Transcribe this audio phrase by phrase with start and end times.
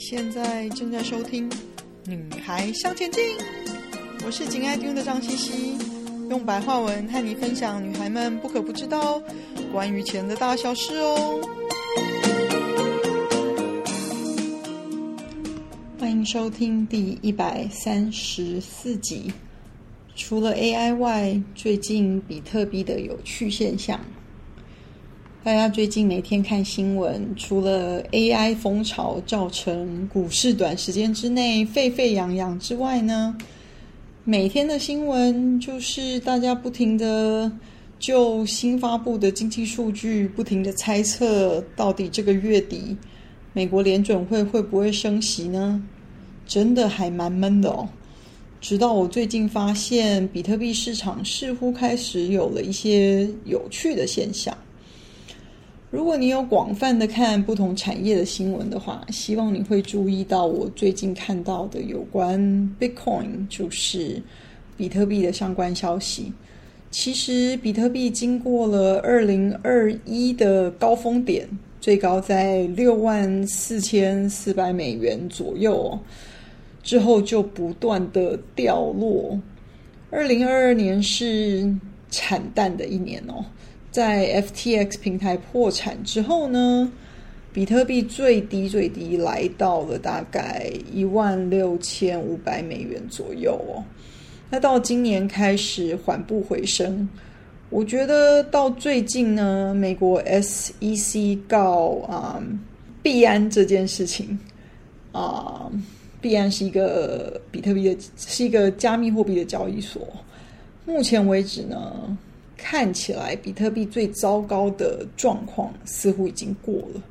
[0.00, 1.48] 现在正在收听
[2.06, 3.22] 《女孩向前进》，
[4.24, 5.78] 我是紧爱听的张茜茜，
[6.30, 9.22] 用白话文和你分享女孩们不可不知道
[9.70, 11.38] 关于钱的大小事哦。
[15.98, 19.30] 欢迎收听第一百三十四集。
[20.16, 24.00] 除了 AI 外，最近比特币的有趣现象。
[25.42, 33.34] 大家最近每天看新闻，除了 AI 风潮造成股市短时间之内沸沸扬扬之外呢，
[34.22, 37.50] 每天的新闻就是大家不停的
[37.98, 42.94] 就新发布的经济数据，不停的猜测到底这个月底
[43.54, 45.82] 美国联准会会不会升息呢？
[46.46, 47.88] 真的还蛮闷的哦。
[48.60, 54.54] 直到我最近发现，比特币市场似乎开始有了一些有趣的现象。
[55.90, 62.40] 如果你有广泛的看不同产业的新闻的话，希望你会注意到我最近看到的有关
[62.78, 64.22] Bitcoin，就是
[64.76, 66.32] 比特币的相关消息。
[66.92, 71.48] 其实，比特币经过了二零二一的高峰点，
[71.80, 75.98] 最高在六万四千四百美元左右，
[76.84, 79.36] 之后就不断的掉落。
[80.08, 81.68] 二零二二年是
[82.10, 83.44] 惨淡的一年哦。
[83.90, 86.92] 在 FTX 平台破产之后呢，
[87.52, 93.82] 比特币最低最低来到了大概一万六千五百美元左右哦。
[94.48, 97.08] 那到今年开始缓步回升，
[97.68, 102.40] 我觉得到最近呢，美国 SEC 告啊
[103.02, 104.38] 币安这件事情
[105.10, 105.68] 啊，
[106.20, 110.06] 币安是一个比特币的，是一个加密货币的交易所，
[110.84, 112.16] 目前为止呢。
[112.62, 117.02] 看起来比特币最糟糕的状况似乎已经过了。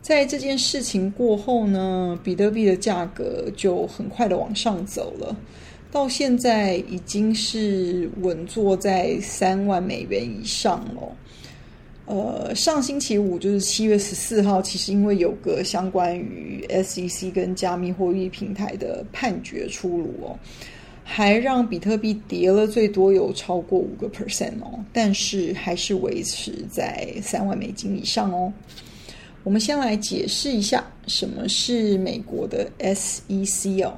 [0.00, 5.36] 在这件事情过后呢，比特币的价格就很快的往上走了，
[5.90, 11.16] 到现在已经是稳坐在三万美元以上了。
[12.06, 20.38] 呃，上星期五就是七月十四号，其实因为有个相关于 SEC 跟加密货币平台的判决出炉哦。
[21.14, 28.50] 还让比特币跌了最多有超过五个 percent 哦，但是还是维持在三万美金以上哦。
[29.44, 33.92] 我们先来解释一下什么是美国的 SEC 哦。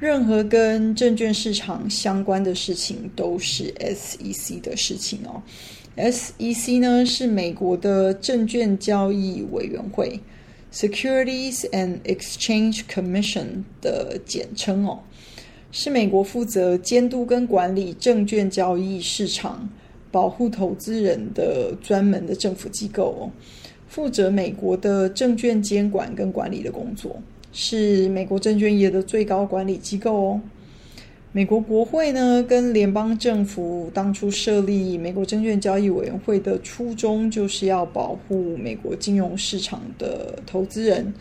[0.00, 5.42] 任何跟证券市场相关的事情都是 SEC 的事情哦。
[5.96, 10.18] SEC 呢是美国的证券交易委员会
[10.72, 15.00] （Securities and Exchange Commission） 的简称哦。
[15.70, 19.68] 是美国负责监督跟管理证券交易市场、
[20.10, 23.30] 保护投资人的专门的政府机构哦，
[23.86, 27.16] 负责美国的证券监管跟管理的工作，
[27.52, 30.40] 是美国证券业的最高管理机构哦。
[31.30, 41.12] 美国国会呢，跟联邦政府当初设立美国证券交易委员会的初衷，就是要保护美国金融市场的投资人。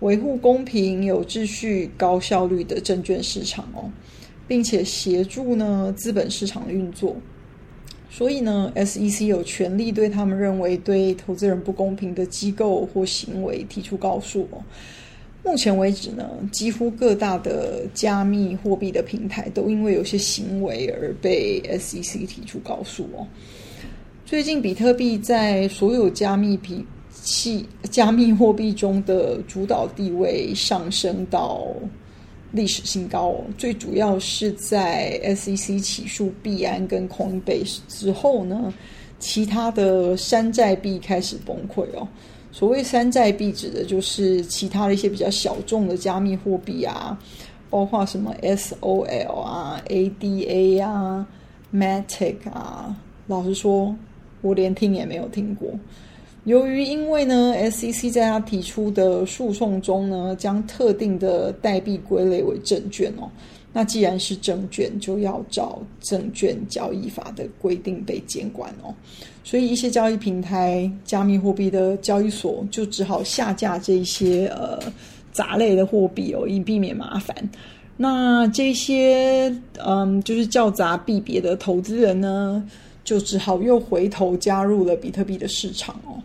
[0.00, 3.90] 维护公平、有秩序、高效率的证券市场哦，
[4.46, 7.16] 并且协助呢资本市场的运作。
[8.10, 14.62] 所以呢，SEC 有权利对他们认为对投资人不公平的机构或行为提出告诉哦。
[15.42, 23.26] 目前为止呢，几乎各大的加密货币的平台都因为有些行为而被 SEC 提出告诉哦。
[24.24, 26.84] 最近比特币在所有加密币。
[27.22, 31.66] 其加密货币中的主导地位上升到
[32.52, 38.72] 历史新高，最主要是在 SEC 起诉币安跟 Coinbase 之后呢，
[39.18, 42.06] 其他的山寨币开始崩溃哦。
[42.52, 47.18] 所谓山寨币，指的就是其他的一些比较小众的加密货币啊，
[47.70, 51.26] 包括什么 SOL 啊、ADA 啊、
[51.72, 52.94] Matic 啊。
[53.26, 53.96] 老实说，
[54.42, 55.68] 我连听也没有听过。
[56.44, 63.30] 由于因为呢，SEC 在他提出的诉讼中呢，将特定的代币归类为证券哦。
[63.72, 68.94] 那既然是证券，就要照证券交易法的规定被监管哦。
[69.42, 74.78] 所以一些交易平台、加密货币的交易所就只好下架这些呃
[75.32, 77.36] 杂类的货币哦，以避免麻烦。
[77.96, 79.54] 那这些
[79.84, 82.62] 嗯，就是较杂币别的投资人呢，
[83.04, 86.20] 就只好又回头加入了比特币的市场哦。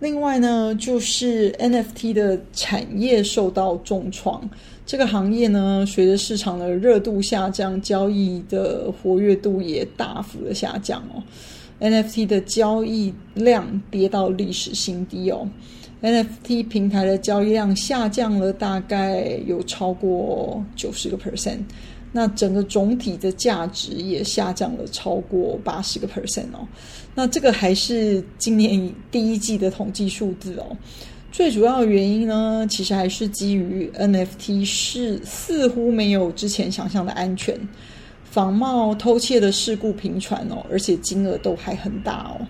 [0.00, 4.46] 另外呢，就是 NFT 的产业受到重创，
[4.84, 11.22] 这个行业呢，随着市场的热度下降，交易的活跃度也大幅的下降哦。
[11.80, 15.48] NFT 的交易量跌到历史新低哦。
[16.02, 21.58] NFT 平台的交易量下降了大概有超过九十个 percent，
[22.12, 26.66] 那整个总体的价值也下降了超过八十个 percent 哦。
[27.14, 30.76] 那这个还是今年第一季的统计数字哦。
[31.32, 37.58] 最主要的原因呢，其实还是基于 NFT 是似乎没有之前想象的安全，
[38.24, 42.46] 仿冒偷窃的事故频传哦，而且金额都还很大哦。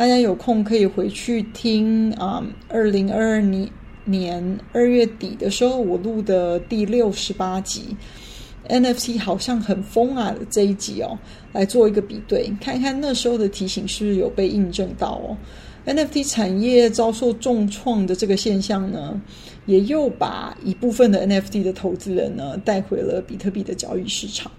[0.00, 3.68] 大家有空可以回去听啊，二零二二年
[4.06, 7.94] 年二月底的时候我录的第六十八集
[8.66, 11.18] ，NFT 好像很疯啊的这一集哦，
[11.52, 15.36] 来做一个比对，看看那时候的提醒是不是有被印证到哦。
[15.84, 19.20] NFT 产业遭受重创的这个现象呢，
[19.66, 24.50] 也又把一部分的 NFT 的投资人呢带回了比特币的交易市场，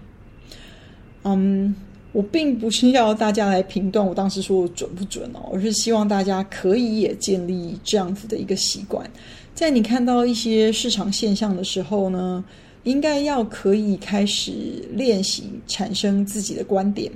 [1.24, 1.74] 嗯。
[2.12, 9.10] 我并不是要大家来评断我当时说的准不准哦，而是希望大家可以也建立这样子的一个习惯，
[9.54, 12.44] 在你看到一些市场现象的时候呢，
[12.84, 14.52] 应该要可以开始
[14.92, 17.10] 练习产生自己的观点，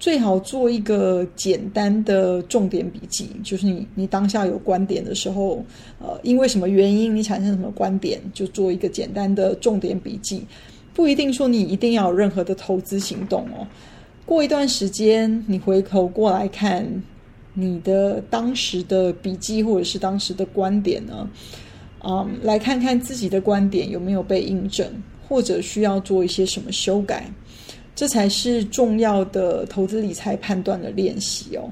[0.00, 5.64] 最好做一个简单的重点笔记，就是你你当下有观点的时候，
[6.00, 10.42] 呃，因为什么原因你产生什么观点，就做一个简单的重点笔记，
[10.92, 13.64] 不一定说你一定要有任何的投资行动哦。
[14.26, 16.86] 过一段时间，你回头过来看
[17.52, 21.28] 你的当时的笔记或者是当时的观点呢，
[22.00, 24.86] 啊、嗯，来看看自己的观点有没有被印证，
[25.28, 27.30] 或者需要做一些什么修改，
[27.94, 31.70] 这才是重要的投资理财判断的练习哦。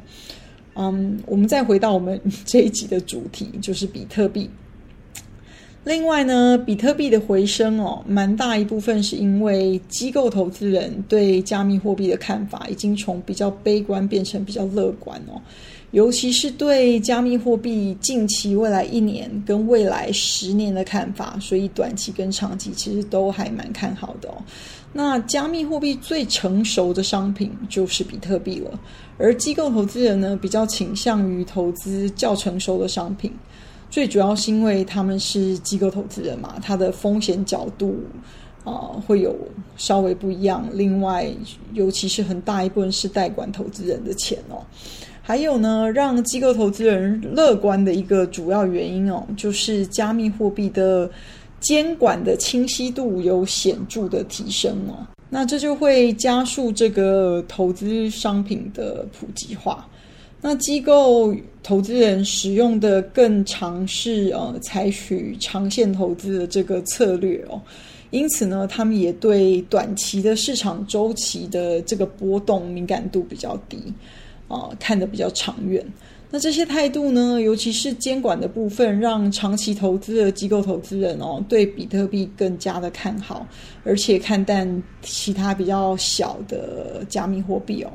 [0.74, 4.48] 嗯，我们再回到我们 这一集的主题，就是比特币。
[5.84, 15.42] 另外呢，比特币的回升哦，蛮大一部分是因为机构投资人对加密货币的看法已经从比较悲观变成比较乐观哦，
[15.90, 24.34] 尤其是对加密货币近期未来一年跟未来十年的看法，所以短期跟长期其实都还蛮看好的哦。
[24.92, 28.78] 那加密货币最成熟的商品就是比特币了，
[29.18, 33.32] 而机构投资人呢，比较倾向于投资较成熟的商品。
[33.92, 37.94] 最主要是因为他们是机构投资人嘛，他的风险角度
[38.64, 39.36] 啊、会有
[39.76, 40.66] 稍微不一样。
[40.72, 41.30] 另外，
[41.74, 44.64] 尤其是很大一部分是代管投资人的钱哦。
[45.20, 51.10] 还有呢，让机构投资人乐观的一个主要原因哦，就是加密货币的
[51.60, 55.06] 监管的清晰度有显著的提升哦。
[55.28, 59.86] 那这就会加速这个投资商品的普及化。
[60.44, 67.62] 那机构投资人使用的更常是呃采取长线投资的这个策略哦，
[68.10, 73.78] 因此呢，他们也对短期的市场周期的这个波动敏感度比较低
[74.48, 75.86] 啊，看得比较长远。
[76.28, 83.46] 那这些态度呢，尤其是监管的部分，让长期投资的机构投资人哦，对比特币更加的看好，
[83.84, 87.92] 而且看淡其他比较小的加密货币哦。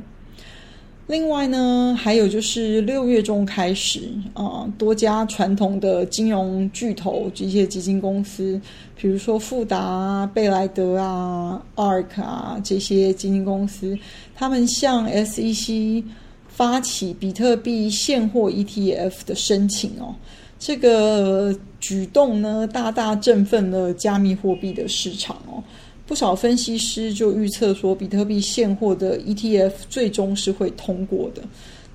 [1.07, 8.59] 另外呢，还有就是六月中开始啊、多家传统的金融巨头这些基金公司，
[8.97, 13.97] 比如说富达、贝莱德啊、ARK 啊这些基金公司，
[14.35, 16.03] 他们向 SEC
[16.49, 20.13] 发起比特币现货 ETF 的申请哦。
[20.59, 25.63] 这个举动呢，大大振奋了加密货币的市场哦。
[26.07, 31.43] 不少分析师就预测说，比特币现货的 ETF 最终是会通过的。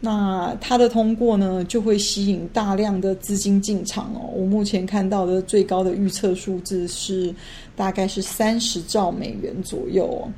[0.04, 4.28] 那它的通过呢，就会吸引大量的资金进场哦。
[4.35, 7.35] 我目前看到的最高的预测数字是
[7.75, 10.28] 大概是三十兆美元左右哦。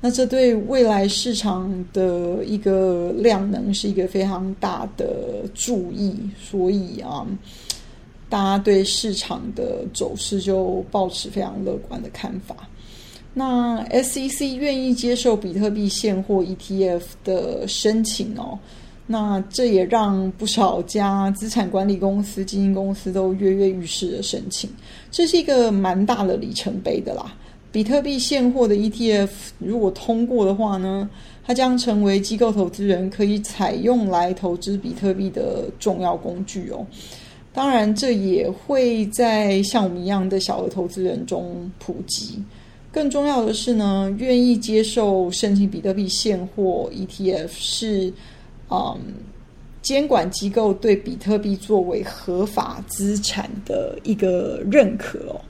[0.00, 7.26] 那这对未来市场的一个量能是一个非常大的注意，所以啊，
[8.28, 12.54] 大家对市场的走势就抱持非常乐观的看法。
[13.36, 18.56] 那 SEC 愿意接受比特币现货 ETF 的申请哦，
[19.08, 24.70] 那这也让不少家资产管理公司、基金公司都跃跃欲试的申请，
[25.10, 27.34] 这是一个蛮大的里程碑的啦。
[27.72, 31.10] 比特币现货的 ETF 如果通过的话呢，
[31.44, 36.86] 它将成为机构投资人可以采用来投资比特币的重要工具哦。
[37.52, 42.40] 当然，这也会在像我们一样的小额投资人中普及。
[42.94, 48.12] 更重要的是呢，愿意接受申请比特币现货 ETF 是，
[48.70, 48.96] 嗯，
[49.82, 55.40] 监管机构对比特币作为合法资产的一个认可哦。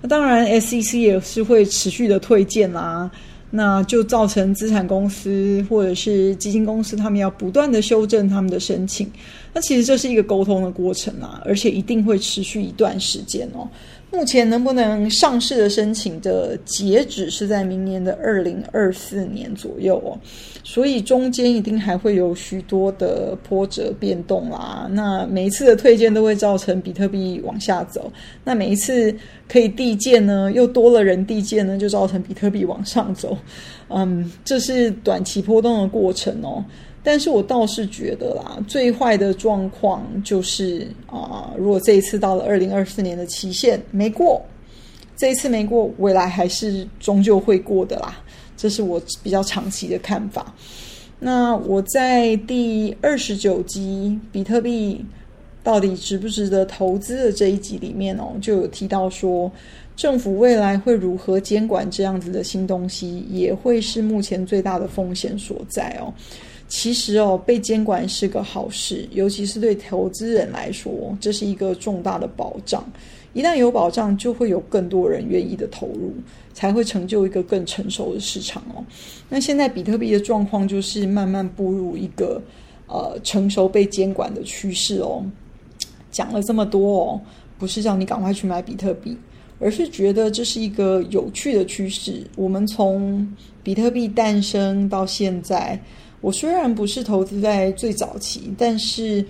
[0.00, 3.10] 那当然，SEC 也是会持续的推荐啦，
[3.50, 9.10] 那就造成资产公司或者是基金公司他们要不断的修正他们的申请。
[9.52, 13.68] 那其实这是一个沟通的过程啊，而且一定会持续一段时间哦。
[14.12, 20.12] 目前能不能上市的申请的截止是在明年的二零二四年左右哦，
[20.62, 24.86] 所以中间一定还会有许多的波折变动啦。
[24.90, 28.12] 那每一次的退件都会造成比特币往下走，
[28.44, 29.12] 那每一次
[29.48, 33.36] 可以递件呢，又多了人递件呢，就造成比特币往上走。
[33.88, 36.62] 嗯，这是短期波动的过程哦。
[37.02, 44.40] 但是我倒是觉得啦，最坏的状况就是啊、如果这一次到了二零二四年的期限没过，
[45.16, 48.22] 这一次没过，未来还是终究会过的啦。
[48.56, 50.54] 这是我比较长期的看法。
[51.18, 55.04] 那我在第二十九集比特币
[55.64, 59.50] 到底值不值得投资的这一集里面哦，就有提到说，
[59.96, 66.12] 政府未来会如何监管这样子的新东西，也会是目前最大的风险所在哦。
[66.74, 72.82] 其实哦，被监管是个好事，尤其是对投资人来说，这是一个重大的保障。
[73.34, 76.14] 一旦有保障，就会有更多人愿意的投入，
[76.54, 78.82] 才会成就一个更成熟的市场哦。
[79.28, 82.40] 那现在比特币的状况就是慢慢步入一个
[82.86, 85.22] 呃成熟被监管的趋势哦。
[86.10, 87.20] 讲了这么多哦，
[87.58, 89.14] 不是叫你赶快去买比特币，
[89.58, 92.26] 而是觉得这是一个有趣的趋势。
[92.34, 93.30] 我们从
[93.62, 95.78] 比特币诞生到现在。
[96.22, 99.22] 我虽然不是投资在最早期，但是，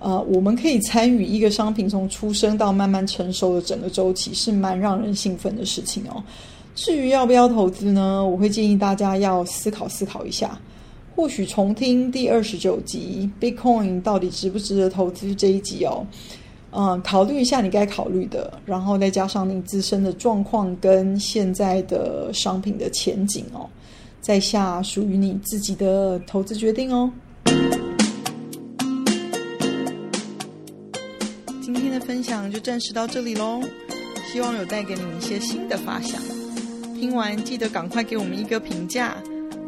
[0.00, 6.24] 呃，我们可以参与一个商品从出生到慢慢成熟的整个周期，是蛮让人兴奋的事情哦。
[6.74, 8.24] 至于要不要投资呢？
[8.24, 10.58] 我会建议大家要思考思考一下，
[11.14, 16.06] 或许重听第二十九集 Bitcoin 到底值不值得投资这一集哦。
[16.70, 23.68] 嗯、考虑一下你该考虑的，然后再加上你自身的状况跟现在的商品的前景哦。
[24.28, 27.10] 在下属于你自己的投资决定哦。
[31.62, 33.62] 今天的分享就暂时到这里喽，
[34.30, 36.20] 希望有带给你一些新的发想。
[36.94, 39.16] 听完记得赶快给我们一个评价，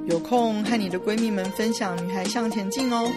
[0.07, 3.11] 有空和你的闺蜜们分享《女孩向前进》哦。